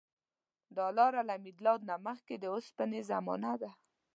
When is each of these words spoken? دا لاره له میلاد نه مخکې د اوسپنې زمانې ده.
دا 0.77 0.87
لاره 0.97 1.21
له 1.29 1.35
میلاد 1.45 1.81
نه 1.89 1.95
مخکې 2.07 2.35
د 2.39 2.45
اوسپنې 2.55 2.99
زمانې 3.11 3.53
ده. 3.61 3.71